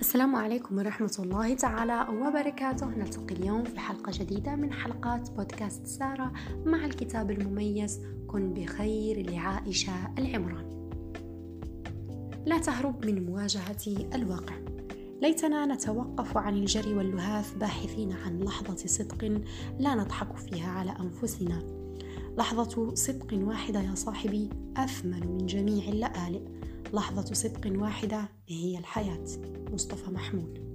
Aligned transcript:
السلام 0.00 0.36
عليكم 0.36 0.78
ورحمة 0.78 1.16
الله 1.18 1.54
تعالى 1.54 2.06
وبركاته. 2.10 2.86
نلتقي 2.86 3.34
اليوم 3.34 3.64
في 3.64 3.80
حلقة 3.80 4.12
جديدة 4.14 4.56
من 4.56 4.72
حلقات 4.72 5.30
بودكاست 5.30 5.86
سارة 5.86 6.32
مع 6.64 6.84
الكتاب 6.84 7.30
المميز 7.30 8.00
كن 8.26 8.54
بخير 8.54 9.30
لعائشة 9.30 9.92
العمران. 10.18 10.90
لا 12.46 12.58
تهرب 12.58 13.06
من 13.06 13.26
مواجهة 13.26 14.06
الواقع. 14.14 14.54
ليتنا 15.22 15.66
نتوقف 15.66 16.36
عن 16.36 16.54
الجري 16.54 16.94
واللهاث 16.94 17.54
باحثين 17.54 18.12
عن 18.12 18.40
لحظة 18.40 18.86
صدق 18.86 19.42
لا 19.78 19.94
نضحك 19.94 20.36
فيها 20.36 20.70
على 20.70 20.94
أنفسنا. 21.00 21.62
لحظة 22.38 22.94
صدق 22.94 23.28
واحدة 23.32 23.80
يا 23.80 23.94
صاحبي 23.94 24.50
أثمن 24.76 25.26
من 25.26 25.46
جميع 25.46 25.88
اللآلئ. 25.88 26.59
لحظة 26.92 27.34
صدق 27.34 27.80
واحدة 27.82 28.28
هي 28.48 28.78
الحياة 28.78 29.24
مصطفى 29.72 30.10
محمود. 30.10 30.70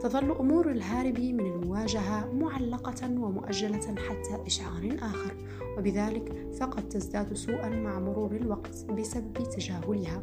تظل 0.00 0.30
أمور 0.30 0.70
الهارب 0.70 1.20
من 1.20 1.46
المواجهة 1.46 2.32
معلقة 2.32 3.10
ومؤجلة 3.10 3.94
حتى 4.08 4.46
إشعار 4.46 4.96
آخر 5.02 5.36
وبذلك 5.78 6.54
فقد 6.60 6.88
تزداد 6.88 7.34
سوءا 7.34 7.68
مع 7.68 7.98
مرور 7.98 8.36
الوقت 8.36 8.84
بسبب 8.90 9.32
تجاهلها 9.32 10.22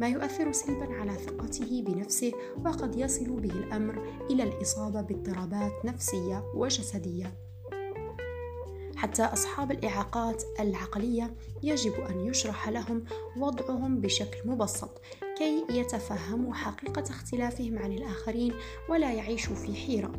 ما 0.00 0.08
يؤثر 0.08 0.52
سلبا 0.52 0.94
على 0.94 1.12
ثقته 1.12 1.84
بنفسه 1.86 2.32
وقد 2.64 2.96
يصل 2.96 3.40
به 3.40 3.52
الأمر 3.52 4.02
إلى 4.30 4.42
الإصابة 4.42 5.00
باضطرابات 5.00 5.84
نفسية 5.84 6.44
وجسدية. 6.54 7.34
حتى 9.02 9.22
أصحاب 9.22 9.70
الإعاقات 9.70 10.42
العقلية 10.60 11.34
يجب 11.62 11.92
أن 11.92 12.20
يشرح 12.20 12.68
لهم 12.68 13.04
وضعهم 13.36 14.00
بشكل 14.00 14.48
مبسط 14.48 15.00
كي 15.38 15.64
يتفهموا 15.70 16.54
حقيقة 16.54 17.02
اختلافهم 17.02 17.78
عن 17.78 17.92
الآخرين 17.92 18.52
ولا 18.88 19.12
يعيشوا 19.12 19.54
في 19.54 19.74
حيرة. 19.74 20.12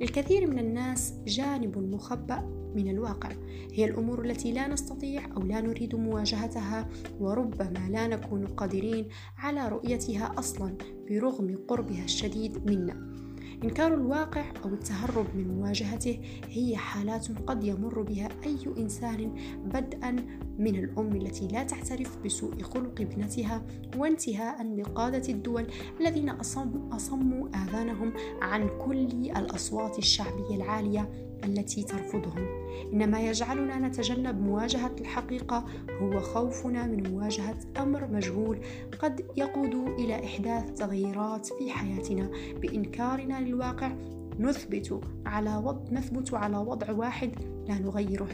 للكثير 0.00 0.46
من 0.46 0.58
الناس 0.58 1.14
جانب 1.26 1.78
مخبأ 1.78 2.40
من 2.74 2.88
الواقع 2.88 3.30
هي 3.72 3.84
الأمور 3.84 4.24
التي 4.24 4.52
لا 4.52 4.68
نستطيع 4.68 5.26
أو 5.36 5.42
لا 5.42 5.60
نريد 5.60 5.94
مواجهتها 5.94 6.88
وربما 7.20 7.88
لا 7.90 8.06
نكون 8.06 8.46
قادرين 8.46 9.08
على 9.38 9.68
رؤيتها 9.68 10.34
أصلا 10.38 10.76
برغم 11.10 11.58
قربها 11.68 12.04
الشديد 12.04 12.70
منا 12.70 13.10
إنكار 13.64 13.94
الواقع 13.94 14.44
أو 14.64 14.68
التهرب 14.68 15.26
من 15.36 15.48
مواجهته 15.48 16.20
هي 16.48 16.76
حالات 16.76 17.28
قد 17.46 17.64
يمر 17.64 18.02
بها 18.02 18.28
أي 18.46 18.58
إنسان 18.78 19.34
بدءا 19.64 20.10
من 20.58 20.76
الأم 20.76 21.16
التي 21.16 21.48
لا 21.48 21.62
تعترف 21.62 22.18
بسوء 22.24 22.62
خلق 22.62 23.00
ابنتها 23.00 23.62
وانتهاء 23.96 24.76
بقادة 24.76 25.32
الدول 25.32 25.66
الذين 26.00 26.30
أصموا 26.92 27.48
آذانهم 27.54 28.12
عن 28.42 28.68
كل 28.86 29.08
الأصوات 29.36 29.98
الشعبية 29.98 30.56
العالية 30.56 31.29
التي 31.44 31.82
ترفضهم. 31.82 32.46
إنما 32.92 33.20
يجعلنا 33.20 33.78
نتجنب 33.88 34.40
مواجهة 34.40 34.96
الحقيقة 35.00 35.64
هو 36.02 36.20
خوفنا 36.20 36.86
من 36.86 37.10
مواجهة 37.10 37.58
أمر 37.76 38.06
مجهول 38.06 38.58
قد 38.98 39.26
يقود 39.36 39.74
إلى 39.74 40.24
إحداث 40.24 40.72
تغييرات 40.78 41.46
في 41.46 41.70
حياتنا. 41.70 42.30
بإنكارنا 42.60 43.40
للواقع 43.40 43.92
نثبت 44.38 45.00
على 45.26 45.56
وضع 45.56 45.92
نثبت 45.92 46.34
على 46.34 46.56
وضع 46.56 46.92
واحد 46.92 47.30
لا 47.68 47.78
نغيره. 47.78 48.28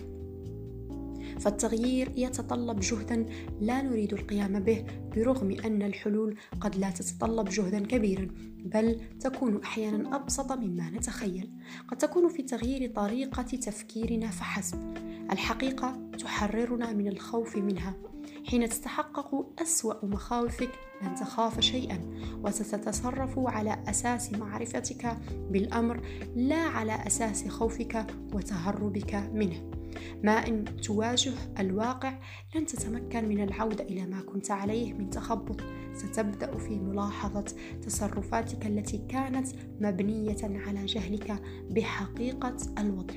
فالتغيير 1.40 2.12
يتطلب 2.16 2.80
جهدا 2.80 3.26
لا 3.60 3.82
نريد 3.82 4.12
القيام 4.12 4.60
به 4.60 4.84
برغم 5.16 5.56
أن 5.64 5.82
الحلول 5.82 6.36
قد 6.60 6.76
لا 6.76 6.91
تتطلب 6.91 7.48
جهدا 7.48 7.86
كبيرا 7.86 8.28
بل 8.64 9.00
تكون 9.20 9.62
أحيانا 9.62 10.16
أبسط 10.16 10.52
مما 10.52 10.91
نتخيل. 10.91 11.50
قد 11.88 11.98
تكون 11.98 12.28
في 12.28 12.42
تغيير 12.42 12.92
طريقة 12.92 13.42
تفكيرنا 13.42 14.30
فحسب. 14.30 14.94
الحقيقة 15.32 16.10
تحررنا 16.19 16.92
من 16.92 17.08
الخوف 17.08 17.56
منها. 17.56 17.94
حين 18.46 18.69
تتحقق 18.69 19.46
أسوأ 19.62 20.06
مخاوفك 20.06 20.70
لن 21.02 21.14
تخاف 21.14 21.60
شيئا 21.60 22.00
وستتصرف 22.44 23.38
على 23.38 23.82
أساس 23.88 24.32
معرفتك 24.32 25.16
بالأمر 25.50 26.00
لا 26.36 26.62
على 26.62 27.06
أساس 27.06 27.48
خوفك 27.48 28.06
وتهربك 28.34 29.14
منه. 29.34 29.75
ما 30.22 30.32
إن 30.32 30.64
تواجه 30.64 31.32
الواقع 31.58 32.18
لن 32.54 32.66
تتمكن 32.66 33.28
من 33.28 33.40
العودة 33.40 33.84
إلى 33.84 34.06
ما 34.06 34.20
كنت 34.20 34.50
عليه 34.50 34.92
من 34.92 35.10
تخبط. 35.10 35.60
ستبدأ 35.94 36.58
في 36.58 36.78
ملاحظة 36.78 37.44
تصرفاتك 37.82 38.66
التي 38.66 38.98
كانت 39.08 39.48
مبنية 39.80 40.36
على 40.42 40.86
جهلك 40.86 41.42
بحقيقة 41.70 42.56
الوضع. 42.78 43.14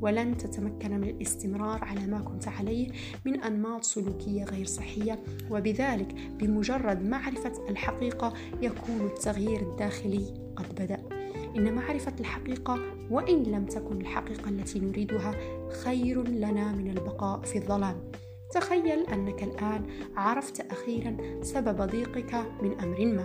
ولن 0.00 0.36
تتمكن 0.36 1.00
من 1.00 1.08
الاستمرار 1.08 1.84
على 1.84 2.06
ما 2.06 2.20
كنت 2.20 2.48
عليه 2.48 2.88
من 3.24 3.42
أنماط 3.42 3.84
سلوكية 3.84 4.44
غير 4.44 4.66
صحية. 4.66 5.22
وبذلك 5.50 6.14
بمجرد 6.38 7.02
معرفة 7.02 7.52
الحقيقة 7.68 8.32
يكون 8.62 9.06
التغيير 9.06 9.60
الداخلي 9.60 10.34
قد 10.56 10.74
بدأ. 10.74 11.15
إن 11.56 11.74
معرفة 11.74 12.12
الحقيقة 12.20 12.78
وإن 13.10 13.42
لم 13.42 13.66
تكن 13.66 14.00
الحقيقة 14.00 14.48
التي 14.48 14.78
نريدها 14.78 15.34
خير 15.70 16.22
لنا 16.28 16.72
من 16.72 16.90
البقاء 16.90 17.40
في 17.40 17.58
الظلام. 17.58 18.10
تخيل 18.50 19.06
أنك 19.06 19.42
الآن 19.42 19.86
عرفت 20.16 20.60
أخيرا 20.60 21.16
سبب 21.42 21.82
ضيقك 21.82 22.34
من 22.62 22.80
أمر 22.80 23.06
ما. 23.06 23.24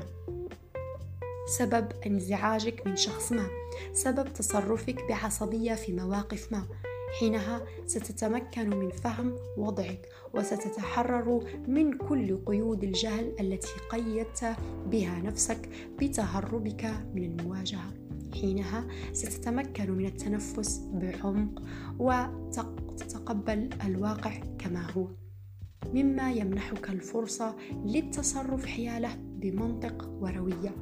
سبب 1.47 1.87
انزعاجك 2.05 2.87
من 2.87 2.95
شخص 2.95 3.31
ما. 3.31 3.47
سبب 3.93 4.33
تصرفك 4.33 5.07
بعصبية 5.09 5.73
في 5.73 5.93
مواقف 5.93 6.51
ما. 6.51 6.63
حينها 7.19 7.65
ستتمكن 7.85 8.69
من 8.69 8.89
فهم 8.89 9.35
وضعك 9.57 10.09
وستتحرر 10.33 11.43
من 11.67 11.97
كل 11.97 12.37
قيود 12.45 12.83
الجهل 12.83 13.35
التي 13.39 13.73
قيدت 13.89 14.55
بها 14.85 15.19
نفسك 15.19 15.69
بتهربك 15.99 16.85
من 17.15 17.23
المواجهة. 17.23 18.00
حينها 18.33 18.87
ستتمكن 19.13 19.91
من 19.91 20.05
التنفس 20.05 20.81
بعمق 20.93 21.63
وتتقبل 21.99 23.69
الواقع 23.85 24.31
كما 24.59 24.91
هو. 24.91 25.07
مما 25.93 26.31
يمنحك 26.31 26.89
الفرصة 26.89 27.55
للتصرف 27.85 28.65
حيالة 28.65 29.15
بمنطق 29.15 30.09
وروية. 30.19 30.75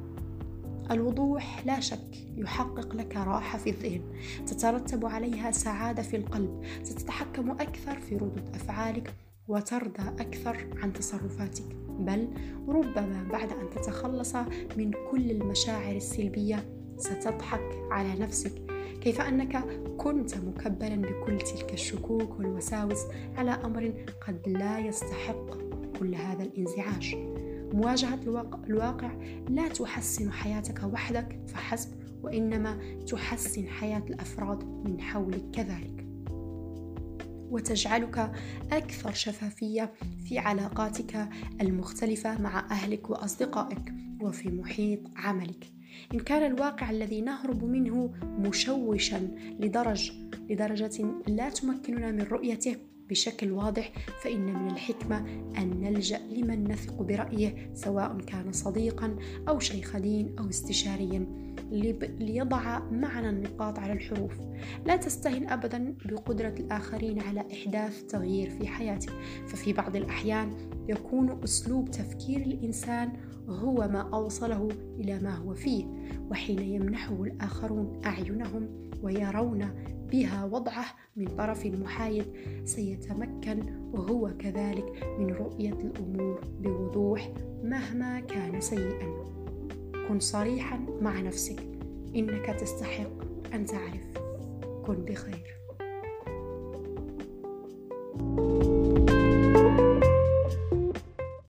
الوضوح 0.90 1.66
لا 1.66 1.80
شك 1.80 2.16
يحقق 2.36 2.94
لك 2.94 3.16
راحة 3.16 3.58
في 3.58 3.70
الذهن. 3.70 4.02
تترتب 4.46 5.06
عليها 5.06 5.50
سعادة 5.50 6.02
في 6.02 6.16
القلب. 6.16 6.64
ستتحكم 6.82 7.50
أكثر 7.50 8.00
في 8.00 8.16
ردود 8.16 8.48
أفعالك 8.54 9.14
وترضى 9.48 10.08
أكثر 10.22 10.66
عن 10.82 10.92
تصرفاتك. 10.92 11.76
بل 11.88 12.28
ربما 12.68 13.28
بعد 13.32 13.52
أن 13.52 13.70
تتخلص 13.70 14.36
من 14.76 14.90
كل 15.10 15.30
المشاعر 15.30 15.96
السلبية 15.96 16.79
ستضحك 17.00 17.82
على 17.90 18.14
نفسك 18.14 18.52
كيف 19.00 19.20
أنك 19.20 19.64
كنت 19.96 20.36
مكبلا 20.36 20.96
بكل 20.96 21.38
تلك 21.38 21.72
الشكوك 21.72 22.38
والوساوس 22.38 22.98
على 23.36 23.50
أمر 23.50 23.92
قد 24.26 24.48
لا 24.48 24.78
يستحق 24.78 25.56
كل 25.98 26.14
هذا 26.14 26.42
الانزعاج. 26.42 27.14
مواجهة 27.74 28.20
الواقع 28.66 29.10
لا 29.48 29.68
تحسن 29.68 30.32
حياتك 30.32 30.82
وحدك 30.92 31.40
فحسب 31.48 31.90
وإنما 32.22 32.78
تحسن 33.06 33.66
حياة 33.66 34.04
الأفراد 34.10 34.64
من 34.64 35.00
حولك 35.00 35.50
كذلك. 35.52 36.06
وتجعلك 37.50 38.32
أكثر 38.72 39.12
شفافية 39.12 39.92
في 40.24 40.38
علاقاتك 40.38 41.28
المختلفة 41.60 42.40
مع 42.40 42.70
أهلك 42.70 43.10
وأصدقائك 43.10 43.92
وفي 44.20 44.48
محيط 44.48 45.00
عملك. 45.16 45.79
إن 46.14 46.18
كان 46.18 46.52
الواقع 46.52 46.90
الذي 46.90 47.20
نهرب 47.20 47.64
منه 47.64 48.12
مشوشا 48.22 49.28
لدرج 49.60 50.12
لدرجة 50.50 51.04
لا 51.28 51.48
تمكننا 51.48 52.12
من 52.12 52.22
رؤيته 52.22 52.76
بشكل 53.10 53.52
واضح 53.52 53.92
فإن 54.22 54.62
من 54.62 54.70
الحكمة 54.70 55.18
أن 55.58 55.80
نلجأ 55.80 56.18
لمن 56.18 56.64
نثق 56.64 57.02
برأيه 57.02 57.70
سواء 57.74 58.20
كان 58.20 58.52
صديقا 58.52 59.16
أو 59.48 59.58
شيخ 59.58 59.96
دين 59.96 60.38
أو 60.38 60.48
استشاريا 60.48 61.26
ليضع 62.20 62.78
معنا 62.90 63.30
النقاط 63.30 63.78
على 63.78 63.92
الحروف. 63.92 64.32
لا 64.86 64.96
تستهن 64.96 65.48
أبدا 65.48 65.94
بقدرة 66.04 66.54
الآخرين 66.60 67.20
على 67.20 67.44
إحداث 67.52 68.02
تغيير 68.02 68.50
في 68.50 68.66
حياتك. 68.66 69.12
ففي 69.46 69.72
بعض 69.72 69.96
الأحيان 69.96 70.52
يكون 70.88 71.42
أسلوب 71.44 71.90
تفكير 71.90 72.40
الإنسان 72.40 73.12
هو 73.48 73.88
ما 73.88 74.10
أوصله 74.14 74.68
إلى 75.00 75.18
ما 75.18 75.34
هو 75.34 75.54
فيه 75.54 75.86
وحين 76.30 76.58
يمنحه 76.58 77.22
الآخرون 77.22 78.00
أعينهم 78.06 78.90
ويرون 79.02 79.68
بها 80.12 80.44
وضعه 80.44 80.84
من 81.16 81.26
طرف 81.26 81.66
محايد 81.66 82.24
سيتمكن 82.64 83.62
وهو 83.92 84.36
كذلك 84.38 85.16
من 85.18 85.26
رؤية 85.26 85.72
الأمور 85.72 86.40
بوضوح 86.60 87.32
مهما 87.62 88.20
كان 88.20 88.60
سيئا. 88.60 89.24
كن 90.08 90.20
صريحا 90.20 90.86
مع 91.00 91.20
نفسك 91.20 91.60
إنك 92.16 92.46
تستحق 92.60 93.10
أن 93.54 93.66
تعرف. 93.66 94.29
con 94.82 95.04
Deja 95.04 95.30